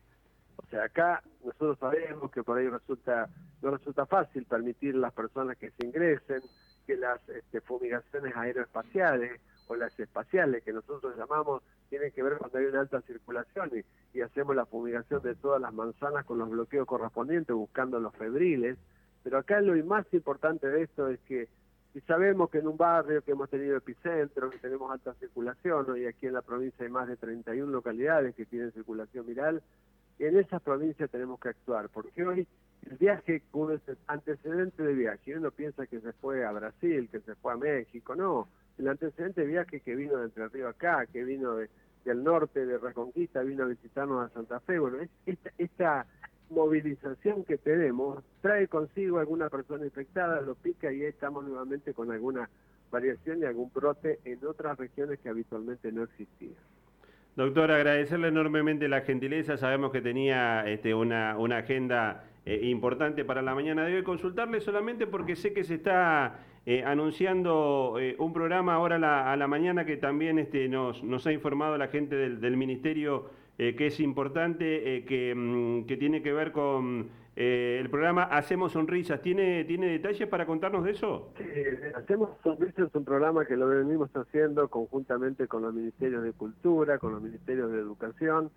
O 0.65 0.69
sea, 0.69 0.85
acá 0.85 1.23
nosotros 1.43 1.77
sabemos 1.79 2.31
que 2.31 2.43
por 2.43 2.57
ahí 2.57 2.67
resulta 2.67 3.29
no 3.61 3.71
resulta 3.71 4.05
fácil 4.05 4.45
permitir 4.45 4.95
las 4.95 5.13
personas 5.13 5.57
que 5.57 5.71
se 5.71 5.85
ingresen, 5.85 6.41
que 6.85 6.95
las 6.95 7.27
este, 7.29 7.61
fumigaciones 7.61 8.35
aeroespaciales 8.35 9.39
o 9.67 9.75
las 9.75 9.97
espaciales 9.99 10.63
que 10.63 10.73
nosotros 10.73 11.15
llamamos 11.15 11.61
tienen 11.89 12.11
que 12.11 12.23
ver 12.23 12.37
cuando 12.37 12.57
hay 12.57 12.65
una 12.65 12.81
alta 12.81 13.01
circulación 13.01 13.71
y, 14.13 14.21
hacemos 14.21 14.55
la 14.55 14.65
fumigación 14.65 15.21
de 15.23 15.35
todas 15.35 15.61
las 15.61 15.73
manzanas 15.73 16.25
con 16.25 16.37
los 16.37 16.49
bloqueos 16.49 16.85
correspondientes 16.85 17.55
buscando 17.55 17.99
los 17.99 18.13
febriles. 18.15 18.77
Pero 19.23 19.37
acá 19.37 19.61
lo 19.61 19.73
más 19.85 20.05
importante 20.13 20.67
de 20.67 20.83
esto 20.83 21.07
es 21.07 21.19
que 21.21 21.47
Y 21.93 21.99
sabemos 22.01 22.49
que 22.49 22.59
en 22.59 22.67
un 22.67 22.77
barrio 22.77 23.21
que 23.21 23.31
hemos 23.31 23.49
tenido 23.49 23.75
epicentro, 23.75 24.49
que 24.49 24.57
tenemos 24.59 24.89
alta 24.89 25.13
circulación, 25.15 25.89
hoy 25.89 26.05
aquí 26.05 26.27
en 26.27 26.33
la 26.33 26.41
provincia 26.41 26.85
hay 26.85 26.91
más 26.91 27.07
de 27.07 27.17
31 27.17 27.69
localidades 27.69 28.33
que 28.35 28.45
tienen 28.45 28.71
circulación 28.71 29.25
viral, 29.25 29.61
en 30.27 30.37
esas 30.37 30.61
provincias 30.61 31.09
tenemos 31.09 31.39
que 31.39 31.49
actuar, 31.49 31.89
porque 31.89 32.23
hoy 32.23 32.47
el 32.89 32.97
viaje, 32.97 33.43
uno 33.53 33.73
es 33.73 33.81
antecedente 34.07 34.83
de 34.83 34.93
viaje, 34.93 35.37
uno 35.37 35.51
piensa 35.51 35.87
que 35.87 35.99
se 35.99 36.13
fue 36.13 36.45
a 36.45 36.51
Brasil, 36.51 37.09
que 37.11 37.19
se 37.21 37.35
fue 37.35 37.53
a 37.53 37.57
México, 37.57 38.15
no, 38.15 38.47
el 38.77 38.87
antecedente 38.87 39.41
de 39.41 39.47
viaje 39.47 39.79
que 39.81 39.95
vino 39.95 40.17
de 40.17 40.25
Entre 40.25 40.47
Ríos 40.47 40.75
acá, 40.75 41.05
que 41.05 41.23
vino 41.23 41.55
del 41.55 42.23
norte 42.23 42.65
de 42.65 42.77
Reconquista, 42.77 43.41
vino 43.41 43.63
a 43.63 43.67
visitarnos 43.67 44.29
a 44.29 44.33
Santa 44.33 44.59
Fe, 44.61 44.79
bueno, 44.79 44.97
esta, 45.25 45.51
esta 45.57 46.05
movilización 46.49 47.43
que 47.43 47.57
tenemos 47.57 48.23
trae 48.41 48.67
consigo 48.67 49.19
alguna 49.19 49.49
persona 49.49 49.85
infectada, 49.85 50.41
lo 50.41 50.55
pica 50.55 50.91
y 50.91 51.01
ahí 51.01 51.05
estamos 51.07 51.45
nuevamente 51.45 51.93
con 51.93 52.11
alguna 52.11 52.49
variación 52.91 53.39
y 53.39 53.45
algún 53.45 53.71
brote 53.73 54.19
en 54.25 54.45
otras 54.45 54.77
regiones 54.77 55.19
que 55.19 55.29
habitualmente 55.29 55.91
no 55.91 56.03
existían. 56.03 56.55
Doctor, 57.35 57.71
agradecerle 57.71 58.27
enormemente 58.27 58.89
la 58.89 59.01
gentileza, 59.01 59.55
sabemos 59.55 59.91
que 59.91 60.01
tenía 60.01 60.67
este, 60.67 60.93
una, 60.93 61.37
agenda 61.57 62.25
eh, 62.45 62.59
importante 62.63 63.23
para 63.23 63.41
la 63.41 63.55
mañana 63.55 63.85
de. 63.85 64.03
Consultarle 64.03 64.59
solamente 64.59 65.07
porque 65.07 65.37
sé 65.37 65.53
que 65.53 65.63
se 65.63 65.75
está 65.75 66.39
eh, 66.65 66.83
anunciando 66.85 67.95
eh, 68.01 68.15
un 68.19 68.33
programa 68.33 68.73
ahora 68.73 68.97
a 69.31 69.35
la, 69.37 69.47
mañana 69.47 69.85
que 69.85 69.95
también 69.95 70.39
este, 70.39 70.67
nos, 70.67 71.03
nos 71.03 71.25
ha 71.25 71.31
informado 71.31 71.77
la 71.77 71.87
gente 71.87 72.15
del 72.15 72.57
Ministerio 72.57 73.29
eh, 73.57 73.75
que 73.75 73.87
es 73.87 73.99
importante, 73.99 74.97
eh, 74.97 75.05
que, 75.05 75.33
mm, 75.35 75.85
que, 75.85 75.97
tiene 75.97 76.21
que 76.21 76.33
ver 76.33 76.51
con 76.51 77.09
eh, 77.35 77.77
el 77.79 77.89
programa 77.89 78.23
Hacemos 78.23 78.73
Sonrisas. 78.73 79.21
¿Tiene, 79.21 79.63
¿Tiene 79.65 79.87
detalles 79.87 80.27
para 80.27 80.45
contarnos 80.45 80.83
de 80.83 80.91
eso? 80.91 81.31
Sí, 81.37 81.43
Hacemos 81.95 82.29
Sonrisas 82.43 82.89
es 82.89 82.95
un 82.95 83.05
programa 83.05 83.45
que 83.45 83.55
lo 83.55 83.67
venimos 83.67 84.09
haciendo 84.15 84.67
conjuntamente 84.67 85.47
con 85.47 85.61
los 85.61 85.73
Ministerios 85.73 86.23
de 86.23 86.33
Cultura, 86.33 86.97
con 86.97 87.13
los 87.13 87.21
Ministerios 87.21 87.71
de 87.71 87.79
Educación, 87.79 88.51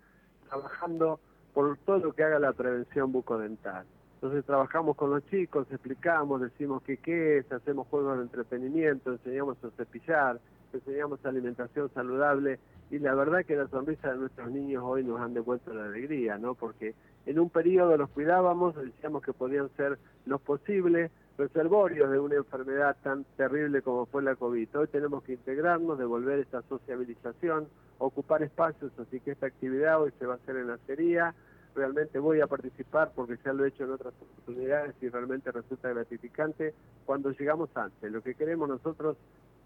trabajando 0.49 1.19
por 1.53 1.77
todo 1.79 1.99
lo 1.99 2.13
que 2.13 2.23
haga 2.23 2.39
la 2.39 2.53
prevención 2.53 3.11
bucodental. 3.11 3.85
Entonces 4.15 4.45
trabajamos 4.45 4.95
con 4.95 5.11
los 5.11 5.25
chicos, 5.27 5.67
explicamos, 5.71 6.41
decimos 6.41 6.81
que 6.83 6.97
qué 6.97 7.37
es, 7.37 7.51
hacemos 7.51 7.87
juegos 7.87 8.17
de 8.17 8.23
entretenimiento, 8.23 9.11
enseñamos 9.11 9.57
a 9.63 9.69
cepillar, 9.77 10.39
enseñamos 10.73 11.25
alimentación 11.25 11.89
saludable 11.93 12.59
y 12.91 12.99
la 12.99 13.15
verdad 13.15 13.45
que 13.45 13.55
la 13.55 13.67
sonrisa 13.67 14.11
de 14.11 14.17
nuestros 14.17 14.51
niños 14.51 14.83
hoy 14.85 15.03
nos 15.03 15.19
han 15.19 15.33
devuelto 15.33 15.73
la 15.73 15.85
alegría, 15.85 16.37
¿no? 16.37 16.55
Porque 16.55 16.93
en 17.25 17.39
un 17.39 17.49
periodo 17.49 17.97
los 17.97 18.09
cuidábamos, 18.11 18.75
decíamos 18.75 19.23
que 19.23 19.33
podían 19.33 19.69
ser 19.75 19.97
los 20.25 20.41
posibles 20.41 21.11
reservorios 21.37 22.09
de 22.11 22.19
una 22.19 22.35
enfermedad 22.35 22.95
tan 23.03 23.25
terrible 23.35 23.81
como 23.81 24.05
fue 24.05 24.23
la 24.23 24.35
COVID. 24.35 24.77
Hoy 24.77 24.87
tenemos 24.87 25.23
que 25.23 25.33
integrarnos, 25.33 25.97
devolver 25.97 26.39
esta 26.39 26.61
sociabilización, 26.63 27.67
ocupar 27.97 28.43
espacios, 28.43 28.91
así 28.99 29.19
que 29.19 29.31
esta 29.31 29.47
actividad 29.47 30.01
hoy 30.01 30.13
se 30.19 30.25
va 30.25 30.33
a 30.33 30.37
hacer 30.37 30.55
en 30.57 30.67
la 30.67 30.75
acería. 30.75 31.33
Realmente 31.75 32.19
voy 32.19 32.39
a 32.39 32.47
participar 32.47 33.11
porque 33.13 33.37
ya 33.43 33.51
lo 33.51 33.65
he 33.65 33.69
hecho 33.69 33.83
en 33.83 33.91
otras 33.91 34.13
oportunidades 34.21 34.95
y 35.01 35.09
realmente 35.09 35.51
resulta 35.51 35.89
gratificante 35.89 36.73
cuando 37.05 37.31
llegamos 37.31 37.69
antes. 37.75 38.09
Lo 38.09 38.21
que 38.21 38.35
queremos 38.35 38.69
nosotros 38.69 39.17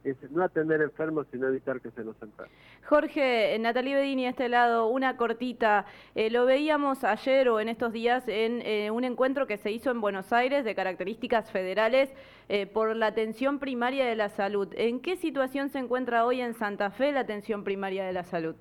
es 0.03 0.17
no 0.31 0.43
atender 0.43 0.81
enfermos, 0.81 1.27
sino 1.31 1.47
evitar 1.47 1.81
que 1.81 1.91
se 1.91 2.03
nos 2.03 2.21
enfermen. 2.21 2.55
Jorge, 2.87 3.57
Natalie 3.59 3.95
Bedini, 3.95 4.25
a 4.25 4.29
este 4.29 4.49
lado, 4.49 4.87
una 4.87 5.17
cortita. 5.17 5.85
Eh, 6.15 6.29
lo 6.29 6.45
veíamos 6.45 7.03
ayer 7.03 7.49
o 7.49 7.59
en 7.59 7.69
estos 7.69 7.93
días 7.93 8.27
en 8.27 8.61
eh, 8.63 8.91
un 8.91 9.03
encuentro 9.03 9.45
que 9.47 9.57
se 9.57 9.71
hizo 9.71 9.91
en 9.91 10.01
Buenos 10.01 10.31
Aires 10.33 10.63
de 10.65 10.73
características 10.73 11.51
federales 11.51 12.13
eh, 12.47 12.65
por 12.65 12.95
la 12.95 13.07
atención 13.07 13.59
primaria 13.59 14.05
de 14.05 14.15
la 14.15 14.29
salud. 14.29 14.69
¿En 14.75 15.01
qué 15.01 15.17
situación 15.17 15.69
se 15.69 15.79
encuentra 15.79 16.25
hoy 16.25 16.41
en 16.41 16.53
Santa 16.53 16.91
Fe 16.91 17.11
la 17.11 17.21
atención 17.21 17.63
primaria 17.63 18.05
de 18.05 18.13
la 18.13 18.23
salud? 18.23 18.55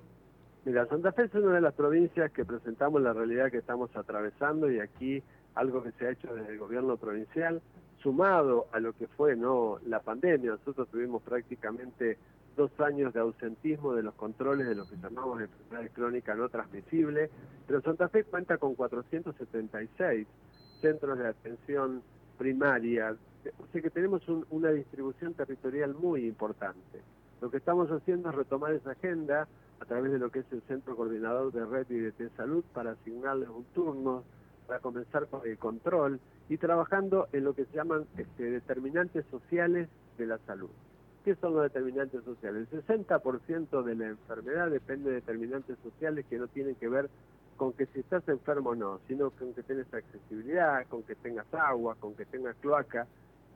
Mira, 0.65 0.87
Santa 0.87 1.13
Fe 1.13 1.25
es 1.25 1.35
una 1.35 1.55
de 1.55 1.61
las 1.63 1.75
provincias 1.75 2.31
que 2.33 2.45
presentamos 2.45 3.01
la 3.01 3.13
realidad 3.13 3.51
que 3.51 3.59
estamos 3.59 3.95
atravesando 3.97 4.71
y 4.71 4.81
aquí 4.81 5.23
algo 5.55 5.83
que 5.83 5.93
se 5.93 6.07
ha 6.07 6.11
hecho 6.11 6.35
desde 6.35 6.53
el 6.53 6.59
gobierno 6.59 6.97
provincial 6.97 7.63
sumado 8.03 8.67
a 8.73 8.81
lo 8.81 8.93
que 8.93 9.07
fue 9.07 9.37
no 9.37 9.79
la 9.87 10.01
pandemia, 10.01 10.53
nosotros 10.53 10.89
tuvimos 10.89 11.23
prácticamente 11.23 12.19
dos 12.57 12.71
años 12.81 13.15
de 13.15 13.21
ausentismo 13.21 13.95
de 13.95 14.03
los 14.03 14.15
controles 14.15 14.67
de 14.67 14.75
lo 14.75 14.89
que 14.89 14.97
llamamos 14.97 15.41
enfermedades 15.41 15.93
crónicas 15.93 16.37
no 16.37 16.49
transmisibles, 16.49 17.31
pero 17.67 17.81
Santa 17.81 18.09
Fe 18.09 18.25
cuenta 18.25 18.59
con 18.59 18.75
476 18.75 20.27
centros 20.81 21.19
de 21.19 21.29
atención 21.29 22.03
primaria, 22.37 23.17
o 23.59 23.67
sea 23.73 23.81
que 23.83 23.91
tenemos 23.91 24.23
una 24.51 24.71
distribución 24.71 25.35
territorial 25.35 25.95
muy 25.95 26.27
importante. 26.27 27.01
Lo 27.41 27.51
que 27.51 27.59
estamos 27.59 27.89
haciendo 27.91 28.31
es 28.31 28.35
retomar 28.35 28.73
esa 28.73 28.93
agenda 28.93 29.47
a 29.81 29.85
través 29.85 30.11
de 30.11 30.19
lo 30.19 30.31
que 30.31 30.41
es 30.41 30.47
el 30.51 30.63
Centro 30.63 30.97
Coordinador 30.97 31.53
de 31.53 31.65
Red 31.65 31.87
y 31.91 31.99
de 31.99 32.31
Salud 32.37 32.65
para 32.73 32.93
asignarles 32.93 33.49
un 33.49 33.65
turno, 33.67 34.25
para 34.69 34.81
comenzar 34.81 35.27
con 35.27 35.41
el 35.49 35.59
control 35.59 36.21
y 36.51 36.59
trabajando 36.59 37.27
en 37.33 37.45
lo 37.45 37.55
que 37.55 37.65
se 37.65 37.77
llaman 37.77 38.07
este, 38.19 38.51
determinantes 38.51 39.25
sociales 39.31 39.89
de 40.19 40.27
la 40.27 40.39
salud. 40.47 40.69
¿Qué 41.25 41.35
son 41.37 41.55
los 41.55 41.63
determinantes 41.63 42.23
sociales? 42.23 42.69
El 42.71 42.85
60% 42.85 43.83
de 43.83 43.95
la 43.97 44.07
enfermedad 44.09 44.71
depende 44.71 45.09
de 45.09 45.17
determinantes 45.17 45.79
sociales 45.83 46.27
que 46.29 46.39
no 46.39 46.47
tienen 46.49 46.75
que 46.75 46.89
ver 46.89 47.09
con 47.57 47.73
que 47.73 47.87
si 47.87 48.01
estás 48.01 48.29
enfermo 48.29 48.71
o 48.71 48.75
no, 48.77 49.01
sino 49.09 49.31
con 49.31 49.53
que 49.55 49.63
tengas 49.63 49.93
accesibilidad, 49.93 50.87
con 50.87 51.03
que 51.03 51.15
tengas 51.17 51.53
agua, 51.53 51.97
con 51.99 52.15
que 52.15 52.27
tengas 52.27 52.55
cloaca. 52.57 53.07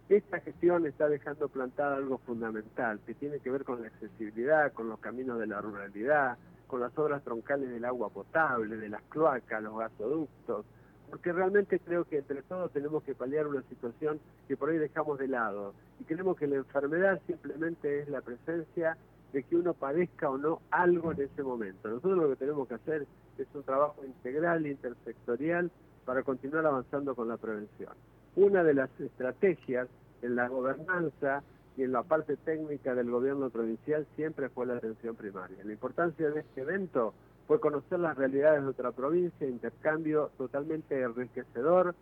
Esta 0.09 0.41
gestión 0.41 0.87
está 0.87 1.09
dejando 1.09 1.49
plantada 1.49 1.97
algo 1.97 2.19
fundamental, 2.19 2.99
que 3.07 3.15
tiene 3.15 3.39
que 3.39 3.51
ver 3.51 3.65
con 3.65 3.83
la 3.83 3.89
accesibilidad, 3.89 4.73
con 4.73 4.89
los 4.89 4.99
caminos 4.99 5.39
de 5.39 5.47
la 5.47 5.61
ruralidad, 5.61 6.37
con 6.67 6.81
las 6.81 6.97
obras 6.99 7.23
troncales 7.23 7.71
del 7.71 7.85
agua 7.85 8.09
potable, 8.09 8.77
de 8.77 8.89
las 8.89 9.03
cloacas, 9.03 9.63
los 9.63 9.79
gasoductos, 9.79 10.67
porque 11.13 11.31
realmente 11.31 11.79
creo 11.79 12.07
que 12.07 12.17
entre 12.17 12.41
todos 12.41 12.73
tenemos 12.73 13.03
que 13.03 13.15
paliar 13.15 13.47
una 13.47 13.61
situación 13.69 14.19
que 14.49 14.57
por 14.57 14.71
ahí 14.71 14.79
dejamos 14.79 15.19
de 15.19 15.29
lado 15.29 15.75
y 16.01 16.05
creemos 16.05 16.39
que 16.39 16.47
la 16.47 16.57
enfermedad 16.57 17.21
simplemente 17.27 18.01
es 18.01 18.09
la 18.09 18.23
presencia 18.23 18.97
de 19.31 19.43
que 19.43 19.57
uno 19.57 19.75
padezca 19.75 20.31
o 20.31 20.39
no 20.39 20.63
algo 20.71 21.13
en 21.13 21.21
ese 21.21 21.43
momento. 21.43 21.91
Nosotros 21.91 22.17
lo 22.17 22.31
que 22.31 22.37
tenemos 22.37 22.67
que 22.67 22.75
hacer 22.77 23.07
es 23.37 23.47
un 23.53 23.63
trabajo 23.63 24.03
integral, 24.07 24.67
intersectorial, 24.67 25.71
para 26.07 26.23
continuar 26.23 26.65
avanzando 26.65 27.15
con 27.15 27.29
la 27.29 27.37
prevención. 27.37 27.93
Una 28.35 28.65
de 28.65 28.73
las 28.73 28.89
estrategias 28.99 29.89
en 30.23 30.35
la 30.35 30.49
gobernanza 30.49 31.43
y 31.77 31.83
en 31.83 31.93
la 31.93 32.05
parte 32.05 32.39
técnica 32.39 32.95
del 32.95 33.11
gobierno 33.11 33.51
provincial 33.51 34.07
siempre 34.17 34.49
fue 34.49 34.65
la 34.65 34.77
atención 34.77 35.15
primaria. 35.15 35.59
La 35.63 35.73
importancia 35.73 36.31
de 36.31 36.41
este 36.41 36.63
evento 36.63 37.13
fue 37.47 37.61
conocer 37.61 37.99
las 37.99 38.17
realidades 38.17 38.63
de 38.63 38.69
otra 38.69 38.93
provincia, 38.93 39.47
intercambio 39.47 40.31
totalmente 40.39 41.01
enriquecedor, 41.01 41.95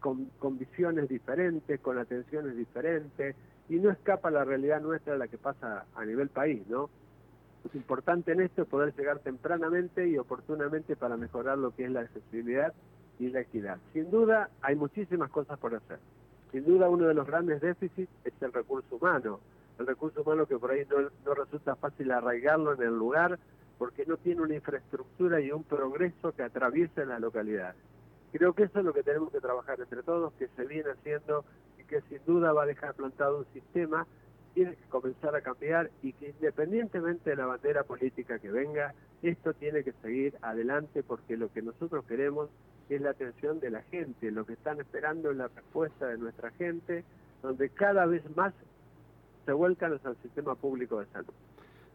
con, 0.00 0.58
visiones 0.58 1.08
diferentes, 1.08 1.80
con 1.80 1.98
atenciones 1.98 2.56
diferentes, 2.56 3.34
y 3.68 3.76
no 3.76 3.90
escapa 3.90 4.30
la 4.30 4.44
realidad 4.44 4.80
nuestra 4.80 5.14
de 5.14 5.18
la 5.18 5.28
que 5.28 5.38
pasa 5.38 5.86
a 5.94 6.04
nivel 6.04 6.28
país, 6.28 6.66
¿no? 6.68 6.90
Es 7.64 7.74
importante 7.74 8.32
en 8.32 8.42
esto 8.42 8.66
poder 8.66 8.94
llegar 8.94 9.20
tempranamente 9.20 10.06
y 10.06 10.18
oportunamente 10.18 10.96
para 10.96 11.16
mejorar 11.16 11.56
lo 11.58 11.74
que 11.74 11.84
es 11.84 11.90
la 11.90 12.00
accesibilidad 12.00 12.74
y 13.18 13.30
la 13.30 13.40
equidad. 13.40 13.78
Sin 13.94 14.10
duda, 14.10 14.50
hay 14.60 14.76
muchísimas 14.76 15.30
cosas 15.30 15.58
por 15.58 15.74
hacer. 15.74 15.98
Sin 16.52 16.64
duda, 16.64 16.90
uno 16.90 17.08
de 17.08 17.14
los 17.14 17.26
grandes 17.26 17.62
déficits 17.62 18.12
es 18.24 18.34
el 18.42 18.52
recurso 18.52 18.96
humano. 18.96 19.40
El 19.78 19.86
recurso 19.86 20.22
humano 20.22 20.46
que 20.46 20.58
por 20.58 20.70
ahí 20.70 20.86
no, 20.90 21.08
no 21.24 21.34
resulta 21.34 21.74
fácil 21.74 22.12
arraigarlo 22.12 22.74
en 22.74 22.82
el 22.82 22.96
lugar 22.96 23.38
porque 23.78 24.06
no 24.06 24.16
tiene 24.16 24.42
una 24.42 24.54
infraestructura 24.54 25.40
y 25.40 25.50
un 25.50 25.64
progreso 25.64 26.32
que 26.32 26.42
atraviese 26.42 27.04
la 27.06 27.18
localidad. 27.18 27.74
Creo 28.32 28.52
que 28.52 28.64
eso 28.64 28.80
es 28.80 28.84
lo 28.84 28.92
que 28.92 29.02
tenemos 29.02 29.30
que 29.30 29.40
trabajar 29.40 29.80
entre 29.80 30.02
todos, 30.02 30.32
que 30.34 30.48
se 30.48 30.64
viene 30.64 30.90
haciendo 30.90 31.44
y 31.78 31.84
que 31.84 32.00
sin 32.02 32.18
duda 32.26 32.52
va 32.52 32.64
a 32.64 32.66
dejar 32.66 32.94
plantado 32.94 33.38
un 33.38 33.46
sistema, 33.52 34.06
tiene 34.54 34.76
que 34.76 34.88
comenzar 34.88 35.34
a 35.34 35.40
cambiar 35.40 35.90
y 36.02 36.12
que 36.12 36.30
independientemente 36.30 37.30
de 37.30 37.36
la 37.36 37.46
bandera 37.46 37.82
política 37.82 38.38
que 38.38 38.50
venga, 38.50 38.94
esto 39.22 39.52
tiene 39.54 39.82
que 39.82 39.92
seguir 40.02 40.36
adelante 40.42 41.02
porque 41.02 41.36
lo 41.36 41.52
que 41.52 41.62
nosotros 41.62 42.04
queremos 42.06 42.50
es 42.88 43.00
la 43.00 43.10
atención 43.10 43.60
de 43.60 43.70
la 43.70 43.82
gente, 43.82 44.30
lo 44.30 44.44
que 44.44 44.52
están 44.52 44.80
esperando 44.80 45.30
es 45.30 45.36
la 45.36 45.48
respuesta 45.48 46.06
de 46.06 46.18
nuestra 46.18 46.50
gente, 46.52 47.04
donde 47.42 47.68
cada 47.70 48.06
vez 48.06 48.22
más 48.36 48.54
se 49.44 49.52
vuelcan 49.52 49.98
al 50.04 50.16
sistema 50.22 50.54
público 50.54 51.00
de 51.00 51.06
salud. 51.06 51.34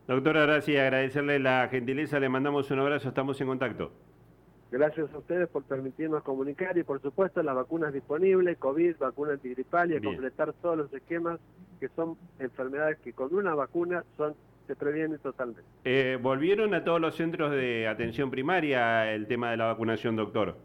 Doctora, 0.09 0.41
gracias, 0.41 0.81
agradecerle 0.81 1.37
la 1.37 1.67
gentileza, 1.69 2.19
le 2.19 2.29
mandamos 2.29 2.71
un 2.71 2.79
abrazo, 2.79 3.09
estamos 3.09 3.39
en 3.41 3.45
contacto. 3.45 3.91
Gracias 4.71 5.13
a 5.13 5.17
ustedes 5.19 5.47
por 5.49 5.61
permitirnos 5.65 6.23
comunicar 6.23 6.75
y 6.79 6.83
por 6.83 6.99
supuesto 6.99 7.43
las 7.43 7.53
vacunas 7.53 7.93
disponibles, 7.93 8.57
COVID, 8.57 8.95
vacuna 8.97 9.33
antigripal 9.33 9.91
y 9.91 9.97
a 9.97 10.01
completar 10.01 10.51
todos 10.63 10.77
los 10.79 10.91
esquemas 10.91 11.39
que 11.79 11.89
son 11.89 12.17
enfermedades 12.39 12.97
que 13.03 13.13
con 13.13 13.35
una 13.35 13.53
vacuna 13.53 14.03
son 14.17 14.33
se 14.65 14.75
previenen 14.75 15.19
totalmente. 15.19 15.61
Eh, 15.83 16.17
¿Volvieron 16.19 16.73
a 16.73 16.83
todos 16.83 16.99
los 16.99 17.13
centros 17.13 17.51
de 17.51 17.87
atención 17.87 18.31
primaria 18.31 19.13
el 19.13 19.27
tema 19.27 19.51
de 19.51 19.57
la 19.57 19.65
vacunación, 19.65 20.15
doctor? 20.15 20.57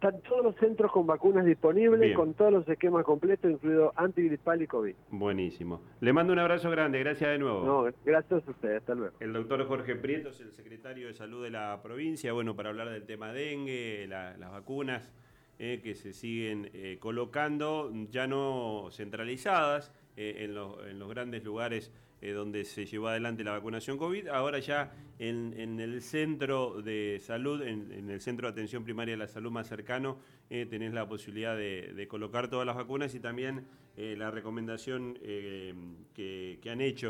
Están 0.00 0.20
todos 0.22 0.44
los 0.44 0.54
centros 0.54 0.92
con 0.92 1.08
vacunas 1.08 1.44
disponibles, 1.44 2.14
con 2.14 2.32
todos 2.34 2.52
los 2.52 2.68
esquemas 2.68 3.04
completos, 3.04 3.50
incluido 3.50 3.92
antigripal 3.96 4.62
y 4.62 4.68
COVID. 4.68 4.94
Buenísimo. 5.10 5.80
Le 5.98 6.12
mando 6.12 6.32
un 6.32 6.38
abrazo 6.38 6.70
grande, 6.70 7.00
gracias 7.00 7.30
de 7.30 7.38
nuevo. 7.38 7.64
No, 7.64 7.92
gracias 8.04 8.46
a 8.46 8.50
ustedes, 8.52 8.76
hasta 8.78 8.94
luego. 8.94 9.16
El 9.18 9.32
doctor 9.32 9.66
Jorge 9.66 9.96
Prieto 9.96 10.28
es 10.28 10.40
el 10.40 10.52
secretario 10.52 11.08
de 11.08 11.14
Salud 11.14 11.42
de 11.42 11.50
la 11.50 11.80
provincia, 11.82 12.32
bueno, 12.32 12.54
para 12.54 12.68
hablar 12.68 12.90
del 12.90 13.06
tema 13.06 13.32
dengue, 13.32 14.06
las 14.06 14.38
vacunas 14.52 15.10
eh, 15.58 15.80
que 15.82 15.96
se 15.96 16.12
siguen 16.12 16.70
eh, 16.74 16.98
colocando, 17.00 17.90
ya 18.12 18.28
no 18.28 18.90
centralizadas 18.92 19.92
eh, 20.16 20.44
en, 20.44 20.50
en 20.90 20.98
los 21.00 21.08
grandes 21.08 21.42
lugares 21.42 21.90
eh, 22.20 22.32
donde 22.32 22.64
se 22.64 22.84
llevó 22.84 23.08
adelante 23.08 23.44
la 23.44 23.52
vacunación 23.52 23.96
COVID. 23.96 24.26
Ahora 24.28 24.58
ya 24.58 24.92
en, 25.20 25.78
el 25.78 26.02
centro 26.02 26.82
de 26.82 27.20
salud, 27.22 27.62
en, 27.62 28.10
el 28.10 28.20
centro 28.20 28.48
de 28.48 28.52
atención 28.52 28.82
primaria 28.82 29.12
de 29.14 29.18
la 29.18 29.28
salud 29.28 29.52
más 29.52 29.68
cercano, 29.68 30.18
eh, 30.50 30.66
tenés 30.66 30.92
la 30.92 31.08
posibilidad 31.08 31.56
de, 31.56 32.06
colocar 32.08 32.48
todas 32.48 32.66
las 32.66 32.74
vacunas 32.74 33.14
y 33.14 33.20
también 33.20 33.66
eh, 33.96 34.16
la 34.18 34.32
recomendación 34.32 35.14
que, 35.14 36.58
que 36.60 36.70
han 36.70 36.80
hecho 36.80 37.06